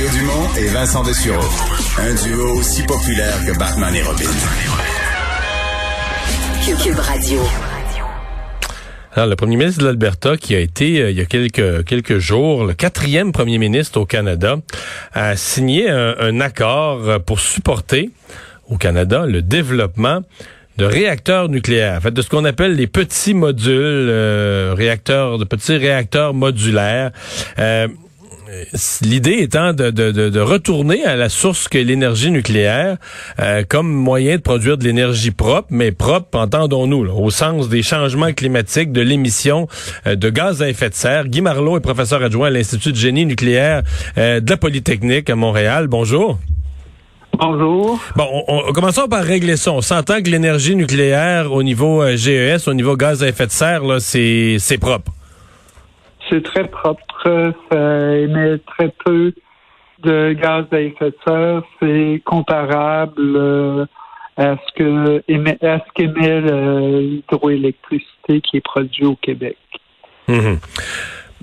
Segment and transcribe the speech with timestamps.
[0.00, 1.44] Mario Dumont et Vincent Dessureau.
[1.98, 4.30] Un duo aussi populaire que Batman et Robin.
[6.82, 7.40] Cube Radio.
[9.12, 12.16] Alors, le premier ministre de l'Alberta, qui a été, euh, il y a quelques, quelques
[12.16, 14.56] jours, le quatrième premier ministre au Canada,
[15.12, 18.08] a signé un, un accord pour supporter
[18.70, 20.22] au Canada le développement
[20.78, 25.44] de réacteurs nucléaires, en fait, de ce qu'on appelle les petits modules, euh, réacteurs, de
[25.44, 27.10] petits réacteurs modulaires.
[27.58, 27.86] Euh,
[29.02, 32.96] L'idée étant de, de, de, retourner à la source que l'énergie nucléaire
[33.38, 38.32] euh, comme moyen de produire de l'énergie propre, mais propre, entendons-nous, au sens des changements
[38.32, 39.68] climatiques, de l'émission
[40.06, 41.28] euh, de gaz à effet de serre.
[41.28, 43.82] Guy Marlot est professeur adjoint à l'Institut de génie nucléaire
[44.18, 45.86] euh, de la Polytechnique à Montréal.
[45.86, 46.38] Bonjour.
[47.38, 48.00] Bonjour.
[48.16, 49.72] Bon, on, commençons par régler ça.
[49.72, 53.84] On s'entend que l'énergie nucléaire au niveau GES, au niveau gaz à effet de serre,
[53.84, 55.12] là, c'est propre.
[56.30, 57.52] C'est très propre.
[57.70, 59.32] Ça émet très peu
[60.02, 61.62] de gaz à effet de serre.
[61.80, 63.84] C'est comparable euh,
[64.36, 69.56] à ce que émet, à ce qu'émet l'hydroélectricité qui est produite au Québec.
[70.28, 70.58] Mhm.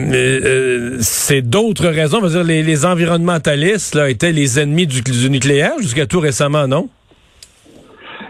[0.00, 2.20] Euh, c'est d'autres raisons.
[2.20, 6.88] dire, les, les, environnementalistes là, étaient les ennemis du, nucléaire jusqu'à tout récemment, non?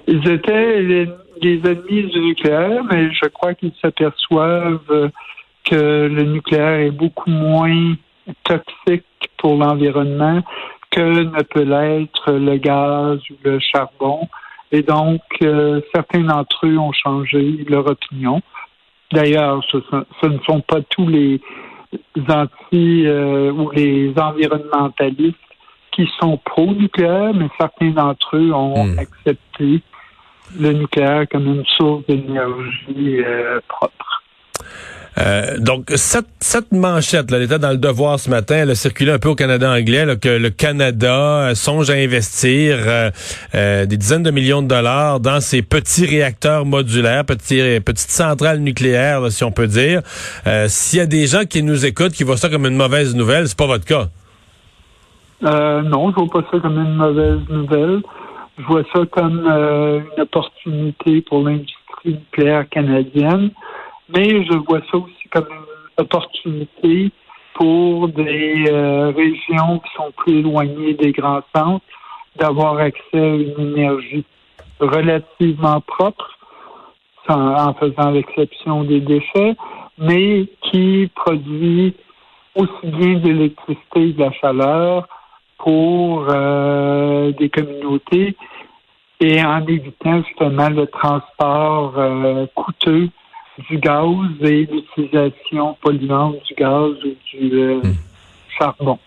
[0.07, 1.11] Ils étaient les,
[1.43, 5.11] les, ennemis du nucléaire, mais je crois qu'ils s'aperçoivent
[5.69, 7.95] que le nucléaire est beaucoup moins
[8.45, 9.05] toxique
[9.37, 10.43] pour l'environnement
[10.91, 14.29] que ne peut l'être le gaz ou le charbon.
[14.73, 18.41] Et donc, euh, certains d'entre eux ont changé leur opinion.
[19.13, 19.79] D'ailleurs, ce,
[20.27, 21.41] ne sont pas tous les
[22.29, 25.37] anti euh, ou les environnementalistes
[25.93, 28.99] qui sont pro-nucléaire, mais certains d'entre eux ont hmm.
[28.99, 29.83] accepté
[30.59, 34.08] le nucléaire comme une source d'énergie euh, propre.
[35.19, 38.75] Euh, donc, cette, cette manchette, là, elle était dans le devoir ce matin, elle a
[38.75, 42.77] circulé un peu au Canada anglais, que le Canada euh, songe à investir
[43.55, 48.61] euh, des dizaines de millions de dollars dans ces petits réacteurs modulaires, petits, petites centrales
[48.61, 50.03] nucléaires, si on peut dire.
[50.67, 53.49] S'il y a des gens qui nous écoutent, qui voient ça comme une mauvaise nouvelle,
[53.49, 54.09] c'est pas votre cas.
[55.43, 58.03] non, je vois pas ça comme une mauvaise nouvelle.
[58.59, 63.51] Je vois ça comme une opportunité pour l'industrie nucléaire canadienne
[64.09, 67.11] mais je vois ça aussi comme une opportunité
[67.55, 71.85] pour des euh, régions qui sont plus éloignées des grands centres
[72.37, 74.25] d'avoir accès à une énergie
[74.81, 76.39] relativement propre,
[77.29, 79.55] en faisant l'exception des déchets,
[79.99, 81.95] mais qui produit
[82.55, 85.09] aussi bien de l'électricité et de la chaleur
[85.59, 88.37] pour euh, des communautés
[89.21, 93.11] et en évitant justement le transport euh, coûteux
[93.69, 94.05] du gaz
[94.43, 97.95] et l'utilisation polluante du gaz ou du euh, hmm.
[98.59, 98.99] charbon.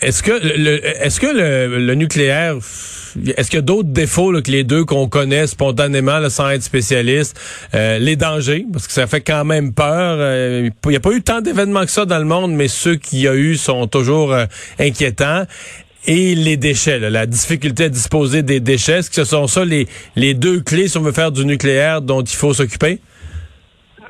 [0.00, 4.62] Est-ce que le, est-ce que le, nucléaire est-ce qu'il y a d'autres défauts que les
[4.62, 7.36] deux qu'on connaît spontanément sans être spécialiste?
[7.74, 11.10] Euh, les dangers parce que ça fait quand même peur euh, il n'y a pas
[11.10, 13.88] eu tant d'événements que ça dans le monde mais ceux qu'il y a eu sont
[13.88, 14.36] toujours
[14.78, 15.46] inquiétants
[16.08, 19.00] et les déchets, la difficulté à disposer des déchets.
[19.00, 19.86] Est-ce que ce sont ça les,
[20.16, 22.98] les deux clés si on veut faire du nucléaire dont il faut s'occuper?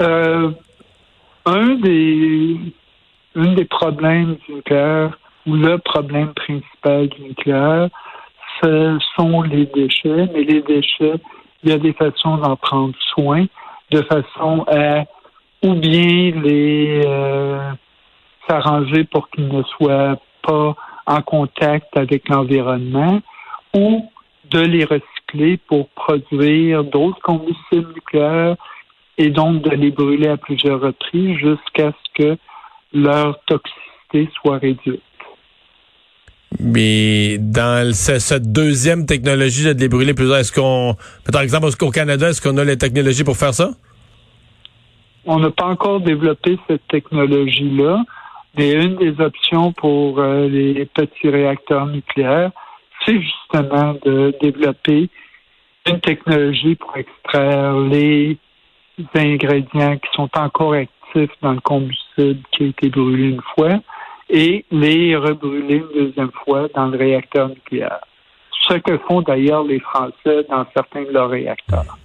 [0.01, 0.51] Euh,
[1.45, 2.57] un des
[3.35, 7.89] un des problèmes du nucléaire, ou le problème principal du nucléaire,
[8.63, 11.21] ce sont les déchets, mais les déchets,
[11.63, 13.45] il y a des façons d'en prendre soin,
[13.91, 15.05] de façon à
[15.65, 17.73] ou bien les euh,
[18.49, 20.77] s'arranger pour qu'ils ne soient pas
[21.09, 23.21] en contact avec l'environnement
[23.75, 24.09] ou
[24.51, 28.57] de les recycler pour produire d'autres combustibles nucléaires
[29.17, 32.37] et donc de les brûler à plusieurs reprises jusqu'à ce que
[32.93, 35.03] leur toxicité soit réduite.
[36.61, 40.95] Mais dans cette deuxième technologie de les brûler plusieurs, est-ce qu'on,
[41.31, 43.71] par exemple, au Canada, est-ce qu'on a les technologies pour faire ça?
[45.27, 48.03] On n'a pas encore développé cette technologie-là.
[48.59, 52.51] Mais une des options pour euh, les petits réacteurs nucléaires,
[53.07, 55.09] c'est justement de développer
[55.87, 58.37] une technologie pour extraire les
[59.15, 63.79] ingrédients qui sont encore actifs dans le combustible qui a été brûlé une fois
[64.29, 68.01] et les rebrûler une deuxième fois dans le réacteur nucléaire.
[68.69, 71.97] Ce que font d'ailleurs les Français dans certains de leurs réacteurs.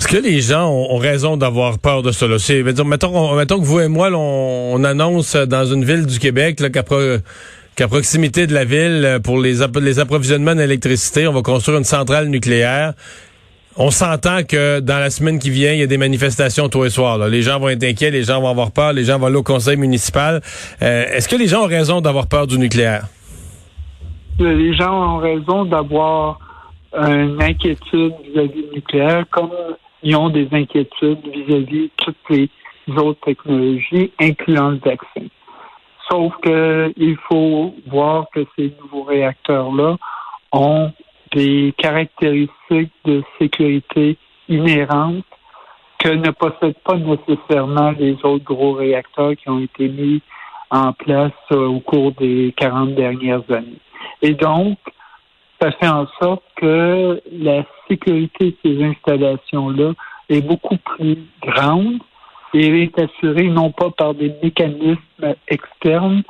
[0.00, 2.26] Est-ce que les gens ont, raison d'avoir peur de ça?
[2.26, 2.38] Là?
[2.38, 7.86] Dire, mettons, mettons, que vous et moi, on, annonce dans une ville du Québec qu'à
[7.86, 12.94] proximité de la ville, pour les, approvisionnements d'électricité, on va construire une centrale nucléaire.
[13.76, 16.90] on s'entend que dans la semaine qui vient, il y a des manifestations tous les
[16.90, 17.18] soirs.
[17.18, 19.42] Les gens vont être inquiets, les gens vont avoir peur, les gens vont aller au
[19.42, 20.40] conseil municipal.
[20.80, 23.04] Euh, est-ce que les gens ont raison d'avoir peur du nucléaire?
[24.38, 26.38] Les gens ont raison d'avoir
[26.94, 29.50] une inquiétude vis-à-vis du nucléaire, comme
[30.02, 32.48] ils ont des inquiétudes vis-à-vis de toutes les
[32.96, 35.26] autres technologies, incluant le vaccin.
[36.10, 39.96] Sauf qu'il faut voir que ces nouveaux réacteurs-là
[40.52, 40.90] ont
[41.32, 44.16] des caractéristiques de sécurité
[44.48, 45.24] inhérentes
[45.98, 50.20] que ne possèdent pas nécessairement les autres gros réacteurs qui ont été mis
[50.70, 53.80] en place euh, au cours des 40 dernières années.
[54.22, 54.78] Et donc,
[55.60, 59.92] ça fait en sorte que la sécurité de ces installations-là
[60.28, 61.98] est beaucoup plus grande
[62.54, 66.22] et est assurée non pas par des mécanismes externes,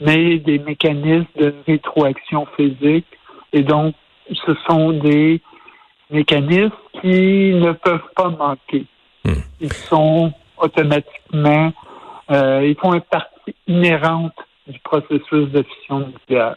[0.00, 3.06] mais des mécanismes de rétroaction physique.
[3.52, 3.94] Et donc,
[4.46, 5.40] ce sont des
[6.10, 8.86] mécanismes qui ne peuvent pas manquer.
[9.24, 9.40] Hmm.
[9.60, 11.72] Ils sont automatiquement,
[12.30, 14.36] euh, ils font une partie inhérente
[14.66, 16.56] du processus de fission nucléaire.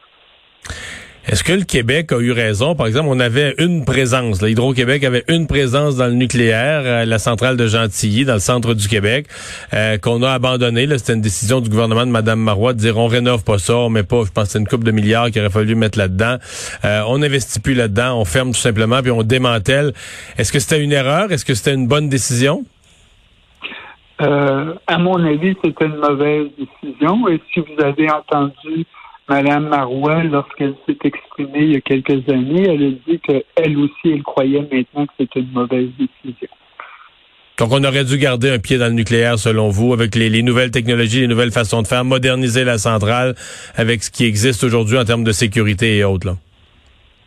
[1.29, 2.73] Est-ce que le Québec a eu raison?
[2.73, 4.41] Par exemple, on avait une présence.
[4.41, 8.73] Hydro-Québec avait une présence dans le nucléaire, euh, la centrale de Gentilly, dans le centre
[8.73, 9.27] du Québec,
[9.73, 10.87] euh, qu'on a abandonné.
[10.97, 13.89] C'était une décision du gouvernement de Mme Marois de dire on rénove pas ça, on
[13.89, 16.37] met pas, je pense, c'est une coupe de milliards qu'il aurait fallu mettre là-dedans.
[16.85, 19.91] Euh, on n'investit plus là-dedans, on ferme tout simplement, puis on démantèle.
[20.37, 21.33] Est-ce que c'était une erreur?
[21.33, 22.63] Est-ce que c'était une bonne décision?
[24.19, 27.27] à mon avis, c'était une mauvaise décision.
[27.27, 28.87] Et si vous avez entendu
[29.29, 34.05] Madame Marois, lorsqu'elle s'est exprimée il y a quelques années, elle a dit qu'elle aussi,
[34.05, 36.47] elle croyait maintenant que c'était une mauvaise décision.
[37.57, 40.69] Donc, on aurait dû garder un pied dans le nucléaire, selon vous, avec les, nouvelles
[40.69, 43.33] technologies, les nouvelles façons de faire, moderniser la centrale
[43.75, 46.27] avec ce qui existe aujourd'hui en termes de sécurité et autres.
[46.27, 46.37] Là.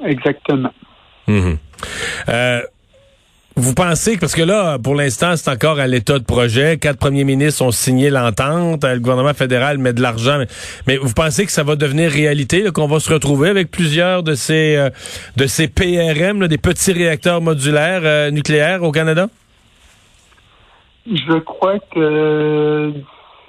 [0.09, 0.73] Exactement.
[1.27, 1.59] Mhm.
[2.29, 2.61] Euh,
[3.57, 6.99] vous pensez que, parce que là, pour l'instant, c'est encore à l'état de projet, quatre
[6.99, 10.39] premiers ministres ont signé l'entente, le gouvernement fédéral met de l'argent,
[10.87, 14.35] mais, vous pensez que ça va devenir réalité, qu'on va se retrouver avec plusieurs de
[14.35, 14.91] ces, euh,
[15.37, 19.29] de ces PRM, des petits réacteurs modulaires euh, nucléaires au Canada?
[21.07, 22.93] Je crois que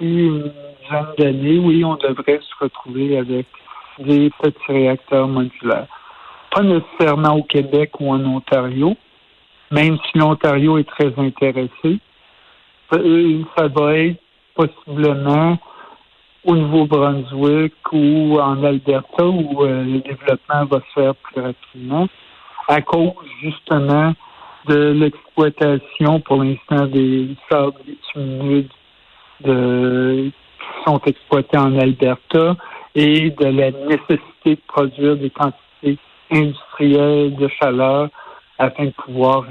[0.00, 0.50] une
[0.82, 3.46] dizaine d'années, oui, on devrait se retrouver avec
[3.98, 5.86] des petits réacteurs modulaires.
[6.50, 8.96] Pas nécessairement au Québec ou en Ontario,
[9.72, 11.98] même si l'Ontario est très intéressé.
[12.92, 14.20] Euh, ça va être
[14.54, 15.58] possiblement
[16.44, 22.06] au Nouveau-Brunswick ou en Alberta où euh, le développement va se faire plus rapidement
[22.68, 24.12] à cause justement
[24.68, 27.80] de l'exploitation pour l'instant des sables
[28.14, 28.68] humides
[29.40, 32.56] de, qui sont exploités en Alberta
[32.94, 35.98] et de la nécessité de produire des quantités
[36.30, 38.10] industrielles de chaleur
[38.58, 39.44] afin de pouvoir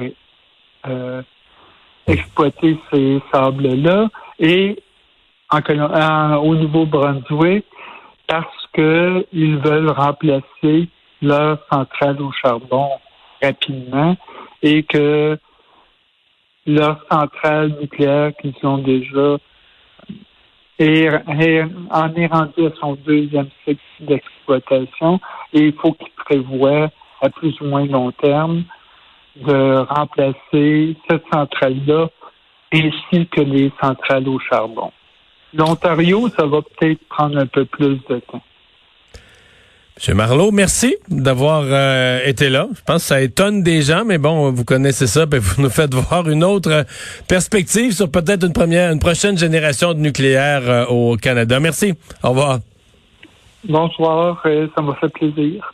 [0.87, 1.21] euh,
[2.07, 4.09] exploiter ces sables-là.
[4.39, 4.81] Et
[5.51, 7.65] au Nouveau-Brunswick,
[8.27, 10.87] parce qu'ils veulent remplacer
[11.21, 12.89] leur centrale au charbon
[13.41, 14.15] rapidement
[14.63, 15.37] et que
[16.65, 19.37] leur centrale nucléaire qu'ils ont déjà
[20.79, 25.19] en est rendu à son deuxième cycle d'exploitation
[25.53, 26.89] et il faut qu'ils prévoient
[27.21, 28.63] à plus ou moins long terme
[29.35, 32.09] de remplacer cette centrale-là
[32.73, 34.91] ainsi que les centrales au charbon.
[35.53, 38.41] L'Ontario, ça va peut-être prendre un peu plus de temps.
[39.97, 42.67] Monsieur Marlot, merci d'avoir euh, été là.
[42.73, 45.69] Je pense que ça étonne des gens, mais bon, vous connaissez ça, puis vous nous
[45.69, 46.85] faites voir une autre
[47.27, 51.59] perspective sur peut-être une première, une prochaine génération de nucléaire euh, au Canada.
[51.59, 51.93] Merci.
[52.23, 52.59] Au revoir.
[53.67, 55.71] Bonsoir, euh, ça m'a fait plaisir.